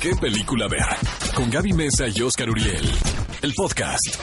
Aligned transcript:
qué 0.00 0.14
película 0.16 0.68
ver. 0.68 0.86
Con 1.34 1.50
Gaby 1.50 1.72
Mesa 1.72 2.06
y 2.08 2.22
Oscar 2.22 2.50
Uriel. 2.50 2.90
El 3.42 3.52
podcast. 3.54 4.16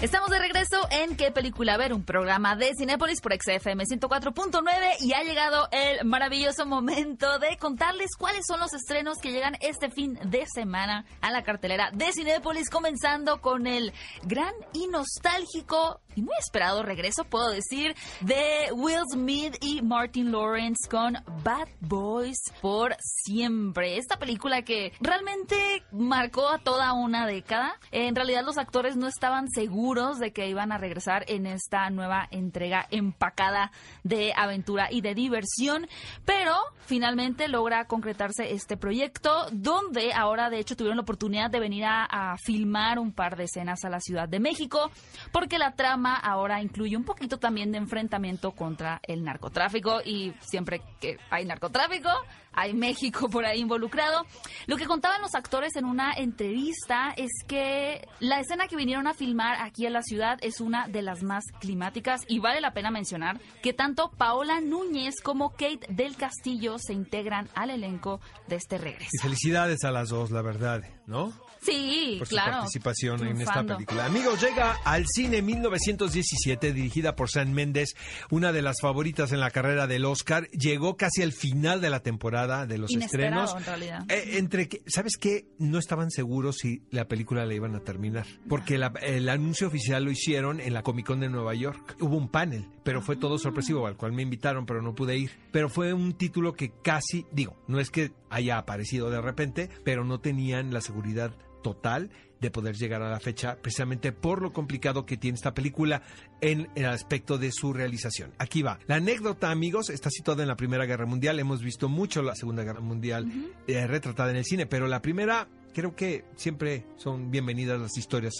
Estamos 0.00 0.30
de 0.30 0.38
regreso 0.38 0.88
en 0.90 1.14
¿Qué 1.14 1.30
película 1.30 1.76
ver? 1.76 1.92
Un 1.92 2.04
programa 2.04 2.56
de 2.56 2.72
Cinépolis 2.74 3.20
por 3.20 3.34
XFM 3.34 3.84
104.9 3.84 4.62
y 5.00 5.12
ha 5.12 5.22
llegado 5.22 5.68
el 5.72 6.06
maravilloso 6.06 6.64
momento 6.64 7.38
de 7.38 7.58
contarles 7.58 8.16
cuáles 8.18 8.46
son 8.46 8.60
los 8.60 8.72
estrenos 8.72 9.18
que 9.18 9.30
llegan 9.30 9.58
este 9.60 9.90
fin 9.90 10.18
de 10.24 10.46
semana 10.46 11.04
a 11.20 11.30
la 11.30 11.42
cartelera 11.42 11.90
de 11.92 12.12
Cinépolis, 12.12 12.70
comenzando 12.70 13.42
con 13.42 13.66
el 13.66 13.92
gran 14.22 14.54
y 14.72 14.86
nostálgico 14.88 16.00
y 16.14 16.22
muy 16.22 16.34
esperado 16.38 16.82
regreso, 16.82 17.24
puedo 17.24 17.50
decir, 17.50 17.94
de 18.20 18.72
Will 18.72 19.02
Smith 19.12 19.56
y 19.60 19.82
Martin 19.82 20.32
Lawrence 20.32 20.88
con 20.88 21.14
Bad 21.44 21.68
Boys 21.80 22.38
por 22.60 22.96
siempre. 23.00 23.96
Esta 23.96 24.18
película 24.18 24.62
que 24.62 24.92
realmente 25.00 25.84
marcó 25.92 26.48
a 26.48 26.58
toda 26.58 26.92
una 26.92 27.26
década. 27.26 27.74
En 27.90 28.14
realidad 28.14 28.44
los 28.44 28.58
actores 28.58 28.96
no 28.96 29.06
estaban 29.06 29.48
seguros 29.48 30.18
de 30.18 30.32
que 30.32 30.48
iban 30.48 30.72
a 30.72 30.78
regresar 30.78 31.24
en 31.28 31.46
esta 31.46 31.88
nueva 31.90 32.26
entrega 32.30 32.86
empacada 32.90 33.72
de 34.02 34.32
aventura 34.36 34.88
y 34.90 35.00
de 35.00 35.14
diversión, 35.14 35.88
pero 36.24 36.54
finalmente 36.86 37.48
logra 37.48 37.86
concretarse 37.86 38.52
este 38.52 38.76
proyecto 38.76 39.46
donde 39.52 40.12
ahora 40.12 40.50
de 40.50 40.58
hecho 40.58 40.76
tuvieron 40.76 40.96
la 40.96 41.02
oportunidad 41.02 41.50
de 41.50 41.60
venir 41.60 41.84
a, 41.86 42.36
filmar 42.42 42.98
un 42.98 43.12
par 43.12 43.36
de 43.36 43.44
escenas 43.44 43.84
a 43.84 43.90
la 43.90 44.00
Ciudad 44.00 44.28
de 44.28 44.40
México 44.40 44.90
porque 45.32 45.58
la 45.58 45.72
trama 45.72 45.99
ahora 46.06 46.62
incluye 46.62 46.96
un 46.96 47.04
poquito 47.04 47.38
también 47.38 47.72
de 47.72 47.78
enfrentamiento 47.78 48.52
contra 48.52 49.00
el 49.02 49.24
narcotráfico 49.24 50.00
y 50.04 50.32
siempre 50.40 50.82
que 51.00 51.18
hay 51.30 51.44
narcotráfico, 51.44 52.10
hay 52.52 52.74
México 52.74 53.28
por 53.28 53.44
ahí 53.44 53.60
involucrado. 53.60 54.26
Lo 54.66 54.76
que 54.76 54.86
contaban 54.86 55.20
los 55.20 55.34
actores 55.34 55.76
en 55.76 55.84
una 55.84 56.12
entrevista 56.12 57.12
es 57.16 57.30
que 57.46 58.06
la 58.18 58.40
escena 58.40 58.66
que 58.66 58.76
vinieron 58.76 59.06
a 59.06 59.14
filmar 59.14 59.60
aquí 59.60 59.86
en 59.86 59.92
la 59.92 60.02
ciudad 60.02 60.38
es 60.40 60.60
una 60.60 60.88
de 60.88 61.02
las 61.02 61.22
más 61.22 61.44
climáticas 61.60 62.22
y 62.28 62.38
vale 62.38 62.60
la 62.60 62.72
pena 62.72 62.90
mencionar 62.90 63.40
que 63.62 63.72
tanto 63.72 64.10
Paola 64.10 64.60
Núñez 64.60 65.20
como 65.22 65.50
Kate 65.50 65.86
del 65.88 66.16
Castillo 66.16 66.76
se 66.78 66.92
integran 66.92 67.48
al 67.54 67.70
elenco 67.70 68.20
de 68.48 68.56
este 68.56 68.78
regreso. 68.78 69.10
Y 69.12 69.18
felicidades 69.18 69.84
a 69.84 69.90
las 69.90 70.08
dos, 70.08 70.30
la 70.30 70.42
verdad, 70.42 70.82
¿no? 71.06 71.32
Sí, 71.62 72.16
por 72.18 72.28
claro. 72.28 72.52
su 72.52 72.58
participación 72.58 73.26
en 73.26 73.40
esta 73.40 73.62
película. 73.62 74.06
Amigos, 74.06 74.40
llega 74.40 74.78
al 74.84 75.04
cine 75.06 75.42
1917, 75.90 76.72
dirigida 76.72 77.16
por 77.16 77.30
Sam 77.30 77.50
Méndez, 77.50 77.94
una 78.30 78.52
de 78.52 78.62
las 78.62 78.80
favoritas 78.80 79.32
en 79.32 79.40
la 79.40 79.50
carrera 79.50 79.86
del 79.86 80.04
Oscar. 80.04 80.48
Llegó 80.50 80.96
casi 80.96 81.22
al 81.22 81.32
final 81.32 81.80
de 81.80 81.90
la 81.90 82.00
temporada 82.00 82.66
de 82.66 82.78
los 82.78 82.90
Inesperado, 82.90 83.44
estrenos. 83.44 83.56
en 83.60 83.66
realidad. 83.66 84.04
Eh, 84.10 84.38
entre 84.38 84.68
que, 84.68 84.82
¿sabes 84.86 85.16
qué? 85.16 85.46
No 85.58 85.78
estaban 85.78 86.10
seguros 86.10 86.56
si 86.58 86.82
la 86.90 87.08
película 87.08 87.44
la 87.44 87.54
iban 87.54 87.74
a 87.74 87.80
terminar, 87.80 88.26
porque 88.48 88.78
la- 88.78 88.92
el 89.02 89.28
anuncio 89.28 89.66
oficial 89.66 90.04
lo 90.04 90.10
hicieron 90.10 90.60
en 90.60 90.74
la 90.74 90.82
Comic 90.82 91.06
Con 91.06 91.20
de 91.20 91.28
Nueva 91.28 91.54
York. 91.54 91.96
Hubo 92.00 92.16
un 92.16 92.28
panel, 92.28 92.66
pero 92.84 93.02
fue 93.02 93.16
Ah. 93.16 93.20
todo 93.20 93.38
sorpresivo, 93.38 93.86
al 93.86 93.96
cual 93.96 94.12
me 94.12 94.22
invitaron, 94.22 94.66
pero 94.66 94.82
no 94.82 94.94
pude 94.94 95.16
ir. 95.18 95.30
Pero 95.52 95.68
fue 95.68 95.92
un 95.92 96.14
título 96.14 96.52
que 96.54 96.72
casi, 96.82 97.26
digo, 97.32 97.56
no 97.68 97.80
es 97.80 97.90
que 97.90 98.12
haya 98.30 98.58
aparecido 98.58 99.10
de 99.10 99.20
repente, 99.20 99.68
pero 99.84 100.04
no 100.04 100.20
tenían 100.20 100.72
la 100.72 100.80
seguridad 100.80 101.32
total 101.62 102.10
de 102.40 102.50
poder 102.50 102.74
llegar 102.76 103.02
a 103.02 103.10
la 103.10 103.20
fecha, 103.20 103.56
precisamente 103.60 104.12
por 104.12 104.40
lo 104.42 104.52
complicado 104.52 105.04
que 105.06 105.16
tiene 105.16 105.36
esta 105.36 105.52
película 105.54 106.02
en 106.40 106.68
el 106.74 106.86
aspecto 106.86 107.36
de 107.38 107.50
su 107.52 107.72
realización. 107.72 108.32
Aquí 108.38 108.62
va. 108.62 108.78
La 108.86 108.96
anécdota, 108.96 109.50
amigos, 109.50 109.90
está 109.90 110.10
situada 110.10 110.42
en 110.42 110.48
la 110.48 110.56
Primera 110.56 110.86
Guerra 110.86 111.06
Mundial. 111.06 111.38
Hemos 111.38 111.62
visto 111.62 111.88
mucho 111.88 112.22
la 112.22 112.34
Segunda 112.34 112.64
Guerra 112.64 112.80
Mundial 112.80 113.26
eh, 113.66 113.86
retratada 113.86 114.30
en 114.30 114.36
el 114.36 114.44
cine, 114.44 114.66
pero 114.66 114.86
la 114.86 115.02
primera 115.02 115.48
creo 115.72 115.94
que 115.94 116.24
siempre 116.34 116.84
son 116.96 117.30
bienvenidas 117.30 117.80
las 117.80 117.96
historias 117.96 118.34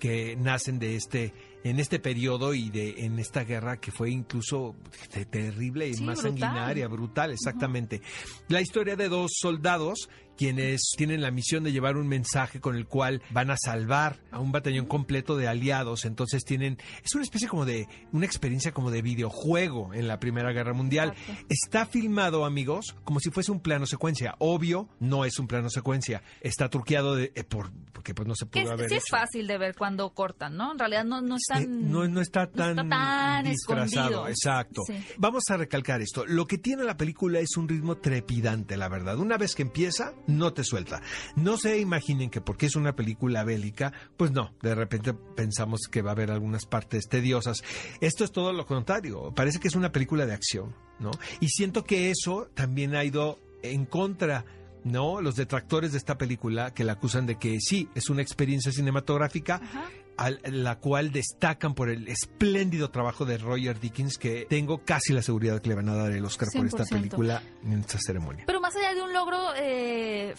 que 0.00 0.34
nacen 0.36 0.78
de 0.80 0.96
este 0.96 1.32
en 1.64 1.78
este 1.78 2.00
periodo 2.00 2.54
y 2.54 2.70
de 2.70 3.04
en 3.04 3.20
esta 3.20 3.44
guerra 3.44 3.76
que 3.76 3.92
fue 3.92 4.10
incluso 4.10 4.74
te- 5.12 5.24
terrible 5.26 5.86
y 5.88 5.94
Sí, 5.94 6.02
más 6.02 6.20
brutal. 6.20 6.40
sanguinaria, 6.40 6.88
brutal, 6.88 7.30
exactamente. 7.30 8.02
La 8.48 8.60
historia 8.60 8.96
de 8.96 9.08
dos 9.08 9.30
soldados 9.40 10.08
quienes 10.42 10.80
tienen 10.96 11.20
la 11.20 11.30
misión 11.30 11.62
de 11.62 11.70
llevar 11.70 11.96
un 11.96 12.08
mensaje 12.08 12.60
con 12.60 12.74
el 12.74 12.86
cual 12.86 13.22
van 13.30 13.50
a 13.52 13.56
salvar 13.56 14.18
a 14.32 14.40
un 14.40 14.50
batallón 14.50 14.86
completo 14.86 15.36
de 15.36 15.46
aliados. 15.46 16.04
Entonces 16.04 16.44
tienen, 16.44 16.78
es 17.04 17.14
una 17.14 17.22
especie 17.22 17.46
como 17.46 17.64
de, 17.64 17.86
una 18.10 18.26
experiencia 18.26 18.72
como 18.72 18.90
de 18.90 19.02
videojuego 19.02 19.94
en 19.94 20.08
la 20.08 20.18
Primera 20.18 20.50
Guerra 20.52 20.72
Mundial. 20.72 21.10
Exacto. 21.16 21.46
Está 21.48 21.86
filmado, 21.86 22.44
amigos, 22.44 22.96
como 23.04 23.20
si 23.20 23.30
fuese 23.30 23.52
un 23.52 23.60
plano 23.60 23.86
secuencia. 23.86 24.34
Obvio, 24.40 24.88
no 24.98 25.24
es 25.24 25.38
un 25.38 25.46
plano 25.46 25.70
secuencia. 25.70 26.22
Está 26.40 26.68
truqueado 26.68 27.14
de, 27.14 27.30
eh, 27.36 27.44
por, 27.44 27.70
porque 27.92 28.12
pues 28.14 28.26
no 28.26 28.34
se 28.34 28.46
pudo 28.46 28.62
es- 28.64 28.70
haber 28.70 28.88
sí 28.88 28.96
es 28.96 29.04
fácil 29.08 29.46
de 29.46 29.58
ver 29.58 29.76
cuando 29.76 30.10
cortan, 30.10 30.56
¿no? 30.56 30.72
En 30.72 30.78
realidad 30.80 31.04
no, 31.04 31.20
no 31.20 31.36
es 31.36 31.42
Sí, 31.46 31.54
tan... 31.54 31.88
no, 31.90 32.08
no 32.08 32.20
está 32.20 32.46
no 32.46 32.50
tan, 32.50 32.70
está 32.78 32.88
tan 32.88 33.44
disfrazado, 33.44 33.84
escondido. 33.84 34.28
exacto. 34.28 34.82
Sí. 34.88 34.94
Vamos 35.18 35.44
a 35.50 35.56
recalcar 35.56 36.00
esto. 36.02 36.24
Lo 36.26 36.46
que 36.46 36.58
tiene 36.58 36.82
la 36.82 36.96
película 36.96 37.38
es 37.38 37.56
un 37.56 37.68
ritmo 37.68 37.98
trepidante, 37.98 38.76
la 38.76 38.88
verdad. 38.88 39.18
Una 39.18 39.36
vez 39.36 39.54
que 39.54 39.62
empieza, 39.62 40.14
no 40.32 40.52
te 40.52 40.64
suelta. 40.64 41.02
No 41.36 41.56
se 41.56 41.78
imaginen 41.78 42.30
que 42.30 42.40
porque 42.40 42.66
es 42.66 42.76
una 42.76 42.94
película 42.94 43.44
bélica, 43.44 43.92
pues 44.16 44.32
no, 44.32 44.54
de 44.62 44.74
repente 44.74 45.14
pensamos 45.14 45.82
que 45.90 46.02
va 46.02 46.10
a 46.10 46.14
haber 46.14 46.30
algunas 46.30 46.66
partes 46.66 47.08
tediosas. 47.08 47.62
Esto 48.00 48.24
es 48.24 48.32
todo 48.32 48.52
lo 48.52 48.66
contrario. 48.66 49.32
Parece 49.34 49.60
que 49.60 49.68
es 49.68 49.74
una 49.74 49.92
película 49.92 50.26
de 50.26 50.34
acción, 50.34 50.74
¿no? 50.98 51.10
Y 51.40 51.48
siento 51.48 51.84
que 51.84 52.10
eso 52.10 52.48
también 52.54 52.94
ha 52.94 53.04
ido 53.04 53.38
en 53.62 53.86
contra 53.86 54.44
¿no? 54.84 55.20
Los 55.20 55.36
detractores 55.36 55.92
de 55.92 55.98
esta 55.98 56.18
película 56.18 56.74
que 56.74 56.84
la 56.84 56.94
acusan 56.94 57.26
de 57.26 57.36
que 57.36 57.60
sí, 57.60 57.88
es 57.94 58.10
una 58.10 58.22
experiencia 58.22 58.72
cinematográfica, 58.72 59.60
Ajá. 59.62 59.88
Al- 60.16 60.40
la 60.44 60.78
cual 60.78 61.12
destacan 61.12 61.74
por 61.74 61.88
el 61.90 62.08
espléndido 62.08 62.90
trabajo 62.90 63.24
de 63.24 63.38
Roger 63.38 63.78
Dickens, 63.80 64.18
que 64.18 64.46
tengo 64.48 64.82
casi 64.84 65.12
la 65.12 65.22
seguridad 65.22 65.60
que 65.60 65.68
le 65.70 65.74
van 65.74 65.88
a 65.88 65.94
dar 65.94 66.12
el 66.12 66.24
Oscar 66.24 66.48
por 66.54 66.66
esta 66.66 66.84
100%. 66.84 66.88
película 67.00 67.42
en 67.64 67.80
esta 67.80 67.98
ceremonia. 67.98 68.44
Pero 68.46 68.60
más 68.60 68.74
allá 68.76 68.94
de 68.94 69.02
un 69.02 69.12
logro, 69.12 69.38
eh, 69.56 70.34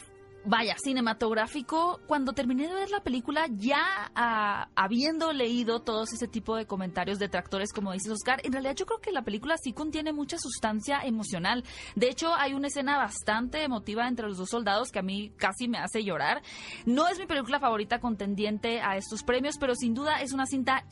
vaya, 0.46 0.76
cinematográfico, 0.78 2.00
cuando 2.08 2.34
terminé 2.34 2.68
de 2.68 2.74
ver 2.74 2.90
la 2.90 3.02
película, 3.02 3.48
ya 3.50 4.12
ah, 4.16 4.70
habiendo 4.76 5.32
leído 5.34 5.82
todos 5.82 6.14
ese 6.14 6.28
tipo 6.28 6.56
de 6.56 6.66
comentarios 6.66 7.20
detractores, 7.20 7.72
como 7.74 7.94
dices 7.94 8.12
Oscar, 8.12 8.42
en 8.44 8.52
realidad 8.52 8.76
yo 8.76 8.86
creo 8.86 9.00
que 9.00 9.12
la 9.12 9.24
película 9.24 9.56
sí 9.58 9.74
contiene 9.74 10.14
mucha 10.14 10.38
sustancia 10.38 11.02
emocional. 11.04 11.64
De 11.96 12.10
hecho, 12.10 12.34
hay 12.36 12.54
una 12.54 12.68
escena 12.68 12.98
bastante 12.98 13.64
emotiva 13.64 14.08
entre 14.08 14.28
los 14.28 14.38
dos 14.38 14.50
soldados 14.50 14.92
que 14.92 15.00
a 15.00 15.04
mí 15.04 15.32
casi 15.38 15.68
me 15.68 15.78
hace 15.78 16.04
llorar. 16.04 16.42
No 16.86 17.08
es 17.08 17.20
mi 17.20 17.26
película 17.26 17.60
favorita 17.60 18.00
contendiente 18.00 18.82
a 18.82 18.98
estos 18.98 19.24
premios, 19.24 19.56
pero 19.60 19.76
sin 19.76 19.94
duda 19.94 20.22
es 20.22 20.34
una 20.34 20.46
cinta 20.46 20.86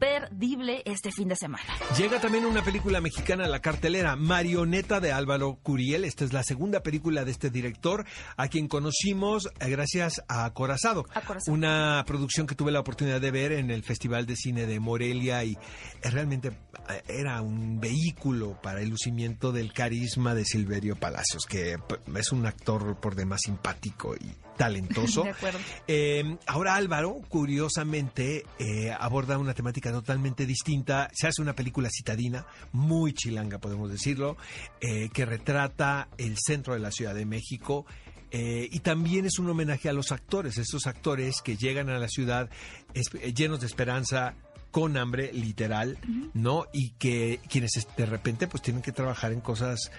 imperdible 0.00 0.82
este 0.86 1.12
fin 1.12 1.28
de 1.28 1.36
semana. 1.36 1.64
Llega 1.98 2.20
también 2.20 2.46
una 2.46 2.62
película 2.62 3.02
mexicana 3.02 3.44
a 3.44 3.48
la 3.48 3.60
cartelera, 3.60 4.16
Marioneta 4.16 4.98
de 4.98 5.12
Álvaro 5.12 5.58
Curiel. 5.62 6.06
Esta 6.06 6.24
es 6.24 6.32
la 6.32 6.42
segunda 6.42 6.82
película 6.82 7.24
de 7.26 7.30
este 7.30 7.50
director, 7.50 8.06
a 8.38 8.48
quien 8.48 8.66
conocimos 8.66 9.50
eh, 9.60 9.68
gracias 9.68 10.22
a 10.26 10.46
Acorazado, 10.46 11.04
Acorazado. 11.12 11.52
una 11.52 12.02
producción 12.06 12.46
que 12.46 12.54
tuve 12.54 12.72
la 12.72 12.80
oportunidad 12.80 13.20
de 13.20 13.30
ver 13.30 13.52
en 13.52 13.70
el 13.70 13.82
Festival 13.82 14.24
de 14.24 14.36
Cine 14.36 14.64
de 14.64 14.80
Morelia 14.80 15.44
y 15.44 15.52
eh, 15.52 16.10
realmente 16.10 16.48
eh, 16.88 17.02
era 17.06 17.42
un 17.42 17.78
vehículo 17.78 18.58
para 18.62 18.80
el 18.80 18.88
lucimiento 18.88 19.52
del 19.52 19.74
carisma 19.74 20.34
de 20.34 20.46
Silverio 20.46 20.96
Palacios, 20.96 21.44
que 21.46 21.76
es 22.16 22.32
un 22.32 22.46
actor 22.46 22.98
por 23.00 23.14
demás 23.14 23.42
simpático 23.44 24.14
y 24.14 24.34
talentoso. 24.60 25.22
De 25.24 25.30
acuerdo. 25.30 25.58
Eh, 25.88 26.36
ahora 26.46 26.74
Álvaro, 26.74 27.20
curiosamente, 27.28 28.44
eh, 28.58 28.94
aborda 28.98 29.38
una 29.38 29.54
temática 29.54 29.89
totalmente 29.92 30.46
distinta. 30.46 31.10
Se 31.14 31.26
hace 31.26 31.42
una 31.42 31.54
película 31.54 31.88
citadina, 31.90 32.46
muy 32.72 33.12
chilanga, 33.12 33.58
podemos 33.58 33.90
decirlo, 33.90 34.36
eh, 34.80 35.08
que 35.12 35.24
retrata 35.26 36.08
el 36.18 36.36
centro 36.38 36.74
de 36.74 36.80
la 36.80 36.90
Ciudad 36.90 37.14
de 37.14 37.26
México. 37.26 37.86
eh, 38.32 38.68
y 38.70 38.78
también 38.78 39.26
es 39.26 39.40
un 39.40 39.50
homenaje 39.50 39.88
a 39.88 39.92
los 39.92 40.12
actores, 40.12 40.56
esos 40.56 40.86
actores 40.86 41.42
que 41.42 41.56
llegan 41.56 41.88
a 41.90 41.98
la 41.98 42.06
ciudad 42.06 42.48
eh, 42.94 43.32
llenos 43.34 43.58
de 43.58 43.66
esperanza, 43.66 44.36
con 44.70 44.96
hambre, 44.96 45.32
literal, 45.32 45.98
¿no? 46.32 46.66
Y 46.72 46.90
que 46.90 47.40
quienes 47.48 47.76
es- 47.76 47.88
de 47.96 48.06
repente 48.06 48.46
pues 48.46 48.62
tienen 48.62 48.82
que 48.84 48.92
trabajar 48.92 49.32
en 49.32 49.40
cosas 49.40 49.90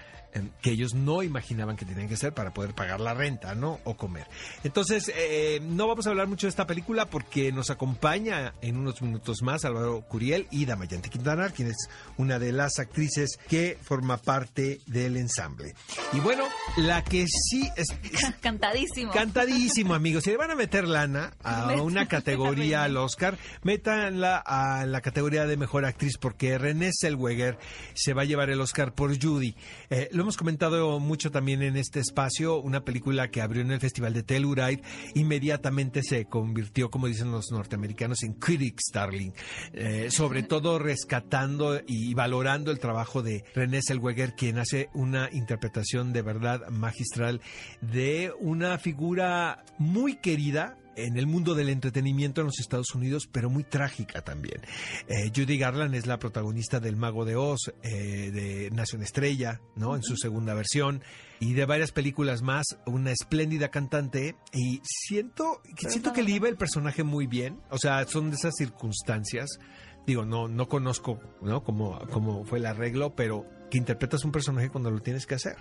que 0.60 0.70
ellos 0.70 0.94
no 0.94 1.22
imaginaban 1.22 1.76
que 1.76 1.84
tenían 1.84 2.08
que 2.08 2.14
hacer 2.14 2.32
para 2.32 2.54
poder 2.54 2.74
pagar 2.74 3.00
la 3.00 3.14
renta, 3.14 3.54
¿no? 3.54 3.80
O 3.84 3.96
comer. 3.96 4.26
Entonces, 4.64 5.12
eh, 5.14 5.60
no 5.62 5.86
vamos 5.86 6.06
a 6.06 6.10
hablar 6.10 6.26
mucho 6.26 6.46
de 6.46 6.50
esta 6.50 6.66
película 6.66 7.06
porque 7.06 7.52
nos 7.52 7.70
acompaña 7.70 8.54
en 8.62 8.76
unos 8.76 9.02
minutos 9.02 9.42
más 9.42 9.64
Álvaro 9.64 10.00
Curiel 10.02 10.46
y 10.50 10.64
Damayante 10.64 11.10
Quintana, 11.10 11.50
quien 11.50 11.68
es 11.68 11.88
una 12.16 12.38
de 12.38 12.52
las 12.52 12.78
actrices 12.78 13.38
que 13.48 13.78
forma 13.82 14.16
parte 14.16 14.80
del 14.86 15.16
ensamble. 15.16 15.74
Y 16.12 16.20
bueno, 16.20 16.44
la 16.78 17.04
que 17.04 17.26
sí 17.26 17.68
es, 17.76 17.88
es 18.02 18.32
Cantadísimo. 18.40 19.12
Cantadísimo, 19.12 19.94
amigos. 19.94 20.24
Si 20.24 20.30
le 20.30 20.36
van 20.36 20.50
a 20.50 20.54
meter 20.54 20.88
lana 20.88 21.32
a 21.42 21.72
una 21.82 22.08
categoría 22.08 22.84
al. 22.84 22.96
Oscar, 23.02 23.36
métanla 23.62 24.38
a 24.38 24.86
la 24.86 25.00
categoría 25.00 25.46
de 25.46 25.56
mejor 25.56 25.84
actriz 25.84 26.18
porque 26.18 26.56
René 26.58 26.90
Zellweger 26.98 27.58
se 27.94 28.14
va 28.14 28.22
a 28.22 28.24
llevar 28.24 28.50
el 28.50 28.60
Oscar 28.60 28.94
por 28.94 29.20
Judy. 29.20 29.54
Eh, 29.90 30.08
lo 30.12 30.21
lo 30.22 30.26
hemos 30.26 30.36
comentado 30.36 31.00
mucho 31.00 31.32
también 31.32 31.62
en 31.62 31.76
este 31.76 31.98
espacio, 31.98 32.60
una 32.60 32.84
película 32.84 33.32
que 33.32 33.42
abrió 33.42 33.60
en 33.60 33.72
el 33.72 33.80
Festival 33.80 34.14
de 34.14 34.22
Telluride, 34.22 34.80
inmediatamente 35.16 36.04
se 36.04 36.26
convirtió, 36.26 36.92
como 36.92 37.08
dicen 37.08 37.32
los 37.32 37.50
norteamericanos, 37.50 38.22
en 38.22 38.34
Critics 38.34 38.92
Darling, 38.92 39.32
eh, 39.72 40.12
sobre 40.12 40.44
todo 40.44 40.78
rescatando 40.78 41.80
y 41.88 42.14
valorando 42.14 42.70
el 42.70 42.78
trabajo 42.78 43.20
de 43.20 43.42
René 43.52 43.80
Zellweger, 43.82 44.36
quien 44.36 44.58
hace 44.58 44.90
una 44.94 45.28
interpretación 45.32 46.12
de 46.12 46.22
verdad 46.22 46.68
magistral 46.68 47.40
de 47.80 48.32
una 48.38 48.78
figura 48.78 49.64
muy 49.78 50.14
querida 50.18 50.78
en 50.96 51.16
el 51.16 51.26
mundo 51.26 51.54
del 51.54 51.68
entretenimiento 51.68 52.40
en 52.40 52.48
los 52.48 52.60
Estados 52.60 52.94
Unidos, 52.94 53.28
pero 53.30 53.50
muy 53.50 53.64
trágica 53.64 54.22
también. 54.22 54.60
Eh, 55.08 55.30
Judy 55.34 55.58
Garland 55.58 55.94
es 55.94 56.06
la 56.06 56.18
protagonista 56.18 56.80
del 56.80 56.96
Mago 56.96 57.24
de 57.24 57.36
Oz, 57.36 57.72
eh, 57.82 58.30
de 58.30 58.70
Nación 58.72 59.02
Estrella, 59.02 59.60
¿no? 59.76 59.96
En 59.96 60.02
su 60.02 60.16
segunda 60.16 60.54
versión 60.54 61.02
y 61.40 61.54
de 61.54 61.64
varias 61.66 61.92
películas 61.92 62.42
más, 62.42 62.64
una 62.86 63.10
espléndida 63.10 63.70
cantante 63.70 64.36
y 64.52 64.80
siento, 64.84 65.60
siento 65.76 66.12
que 66.12 66.22
le 66.22 66.32
iba 66.32 66.48
el 66.48 66.56
personaje 66.56 67.02
muy 67.02 67.26
bien, 67.26 67.60
o 67.70 67.78
sea, 67.78 68.06
son 68.06 68.30
de 68.30 68.36
esas 68.36 68.54
circunstancias. 68.56 69.58
Digo, 70.06 70.24
no, 70.24 70.48
no 70.48 70.68
conozco, 70.68 71.20
¿no? 71.40 71.62
Cómo, 71.62 72.00
cómo 72.10 72.44
fue 72.44 72.58
el 72.58 72.66
arreglo, 72.66 73.14
pero 73.14 73.46
que 73.70 73.78
interpretas 73.78 74.24
un 74.24 74.32
personaje 74.32 74.68
cuando 74.68 74.90
lo 74.90 75.00
tienes 75.00 75.26
que 75.26 75.34
hacer. 75.34 75.56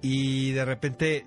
Y 0.00 0.52
de 0.52 0.64
repente 0.64 1.26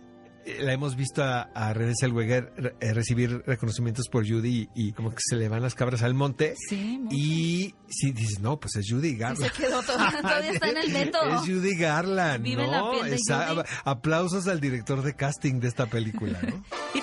la 0.60 0.74
hemos 0.74 0.96
visto 0.96 1.24
a, 1.24 1.42
a 1.54 1.74
René 1.74 1.94
Zellweger 2.00 2.52
eh, 2.80 2.94
recibir 2.94 3.44
reconocimientos 3.46 4.08
por 4.10 4.28
Judy 4.28 4.70
y, 4.76 4.94
como 4.94 5.12
que 5.12 5.18
se 5.20 5.36
le 5.36 5.50
van 5.50 5.62
las 5.62 5.76
cabras 5.76 6.02
al 6.04 6.14
monte. 6.14 6.56
Sí. 6.70 7.02
Y 7.12 7.76
si 7.90 8.12
dices, 8.12 8.40
no, 8.40 8.60
pues 8.60 8.76
es 8.78 8.86
Judy 8.90 9.16
Garland. 9.16 9.52
Se 9.52 9.62
quedó 9.62 9.82
todavía, 9.84 10.22
todavía 10.22 10.52
está 10.52 10.70
en 10.70 10.78
el 10.78 10.92
método. 10.92 11.36
Es 11.36 11.42
Judy 11.42 11.76
Garland, 11.76 12.44
Vive 12.44 12.66
¿no? 12.66 12.72
la 12.72 12.92
piel 12.92 13.10
de 13.12 13.16
Esa- 13.18 13.48
Judy. 13.50 13.62
aplausos 13.86 14.48
al 14.48 14.60
director 14.60 15.02
de 15.02 15.16
casting 15.16 15.60
de 15.60 15.68
esta 15.68 15.86
película, 15.88 16.40
¿no? 16.42 16.64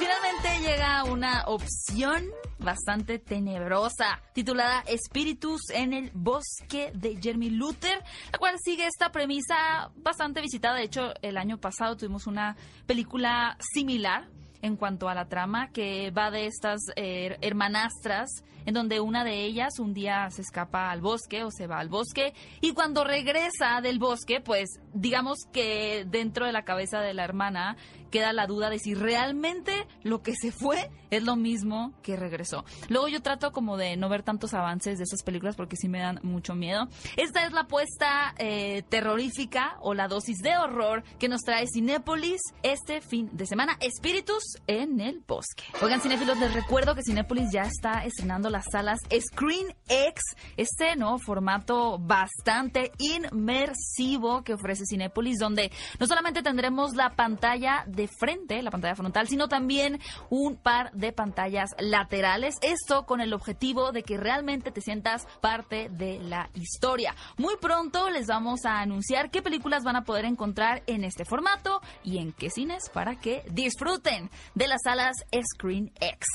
Llega 0.65 1.05
una 1.05 1.45
opción 1.49 2.25
bastante 2.59 3.19
tenebrosa, 3.19 4.23
titulada 4.33 4.83
Espíritus 4.87 5.61
en 5.69 5.93
el 5.93 6.11
bosque 6.15 6.91
de 6.95 7.19
Jeremy 7.21 7.51
Luther, 7.51 8.03
la 8.33 8.39
cual 8.39 8.55
sigue 8.65 8.87
esta 8.87 9.13
premisa 9.13 9.91
bastante 9.97 10.41
visitada. 10.41 10.77
De 10.77 10.85
hecho, 10.85 11.13
el 11.21 11.37
año 11.37 11.59
pasado 11.59 11.99
tuvimos 11.99 12.27
una 12.27 12.57
película 12.87 13.59
similar 13.75 14.27
en 14.63 14.77
cuanto 14.77 15.11
a 15.11 15.15
la 15.15 15.29
trama, 15.29 15.69
que 15.69 16.11
va 16.11 16.31
de 16.31 16.47
estas 16.47 16.81
eh, 16.97 17.37
hermanastras, 17.43 18.31
en 18.65 18.73
donde 18.73 18.99
una 19.01 19.23
de 19.23 19.45
ellas 19.45 19.79
un 19.79 19.93
día 19.93 20.31
se 20.31 20.41
escapa 20.41 20.91
al 20.91 21.03
bosque 21.03 21.45
o 21.45 21.51
se 21.51 21.67
va 21.67 21.81
al 21.81 21.91
bosque, 21.91 22.33
y 22.63 22.73
cuando 22.73 23.05
regresa 23.05 23.83
del 23.83 23.99
bosque, 23.99 24.41
pues 24.41 24.81
digamos 24.95 25.41
que 25.53 26.07
dentro 26.09 26.47
de 26.47 26.53
la 26.53 26.65
cabeza 26.65 27.01
de 27.01 27.13
la 27.13 27.25
hermana 27.25 27.77
queda 28.15 28.33
la 28.33 28.47
duda 28.47 28.71
de 28.71 28.79
si 28.79 28.95
realmente 28.95 29.89
lo 30.05 30.23
que 30.23 30.37
se 30.37 30.53
fue 30.53 30.89
es 31.11 31.25
lo 31.25 31.35
mismo 31.35 31.93
que 32.01 32.15
regresó. 32.15 32.65
Luego 32.89 33.09
yo 33.09 33.23
trato 33.23 33.51
como 33.51 33.77
de 33.77 33.97
no 33.97 34.09
ver 34.09 34.23
tantos 34.23 34.55
avances 34.55 34.99
de 34.99 35.03
esas 35.03 35.25
películas 35.25 35.57
porque 35.57 35.75
sí 35.75 35.89
me 35.89 35.99
dan 35.99 36.21
mucho 36.23 36.55
miedo. 36.55 36.87
Esta 37.17 37.45
es 37.45 37.53
la 37.53 37.63
apuesta 37.63 38.33
eh, 38.39 38.85
terrorífica 38.89 39.79
o 39.81 39.95
la 39.95 40.07
dosis 40.07 40.39
de 40.39 40.57
horror 40.57 41.03
que 41.19 41.29
nos 41.29 41.41
trae 41.41 41.67
Cinépolis 41.67 42.41
este 42.63 43.01
fin 43.01 43.31
de 43.33 43.47
semana. 43.47 43.77
Espíritus 43.81 44.45
en 44.69 45.01
el 45.01 45.21
bosque. 45.27 45.65
Oigan, 45.83 46.01
cinéfilos, 46.01 46.39
les 46.39 46.55
recuerdo 46.55 46.95
que 46.95 47.03
Cinépolis 47.03 47.51
ya 47.53 47.63
está 47.63 48.05
estrenando 48.05 48.49
las 48.49 48.67
salas 48.71 49.01
Screen 49.11 49.75
X, 49.89 50.23
este 50.57 50.95
nuevo 50.95 51.19
formato 51.19 51.99
bastante 51.99 52.93
inmersivo 52.99 54.45
que 54.45 54.55
ofrece 54.55 54.85
Cinépolis, 54.89 55.39
donde 55.41 55.73
no 55.99 56.07
solamente 56.07 56.45
tendremos 56.45 56.95
la 56.95 57.17
pantalla 57.17 57.83
de 57.89 58.04
frente, 58.09 58.63
la 58.63 58.71
pantalla 58.71 58.95
frontal, 58.95 59.29
sino 59.29 59.49
también 59.49 60.01
un 60.31 60.57
par 60.57 60.93
de 60.93 61.13
pantallas 61.13 61.71
laterales. 61.79 62.57
Esto 62.63 63.07
con 63.07 63.21
el 63.21 63.33
objetivo 63.33 63.93
de 63.93 64.03
que 64.03 64.17
realmente 64.17 64.71
te 64.71 64.81
sientas 64.81 65.27
parte 65.41 65.89
de 65.91 66.19
la 66.21 66.51
historia. 66.55 67.15
Muy 67.37 67.57
pronto 67.61 68.11
les 68.11 68.27
vamos 68.27 68.65
a 68.65 68.81
anunciar 68.81 69.31
qué 69.31 69.43
películas 69.43 69.85
van 69.85 69.97
a 69.97 70.05
poder 70.05 70.25
encontrar 70.25 70.83
en 70.87 71.05
este 71.05 71.25
formato 71.25 71.81
y 72.03 72.19
en 72.19 72.33
qué 72.33 72.51
cines 72.51 72.91
para 72.93 73.17
que 73.17 73.43
disfruten 73.51 74.31
de 74.55 74.69
las 74.69 74.83
salas 74.83 75.17
Screen 75.55 75.93
X. 76.01 76.27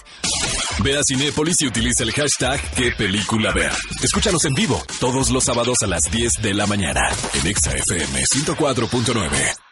Ve 0.83 0.97
a 0.97 1.03
Cinépolis 1.03 1.61
y 1.61 1.67
utiliza 1.67 2.03
el 2.03 2.11
hashtag 2.11 2.59
qué 2.75 2.91
película 2.91 3.51
ver. 3.53 3.71
Escúchanos 4.01 4.45
en 4.45 4.53
vivo 4.53 4.81
todos 4.99 5.29
los 5.29 5.43
sábados 5.43 5.83
a 5.83 5.87
las 5.87 6.03
10 6.11 6.41
de 6.41 6.53
la 6.53 6.67
mañana 6.67 7.01
en 7.33 7.47
Exa 7.47 7.71
FM 7.71 8.23
104.9. 8.23 9.68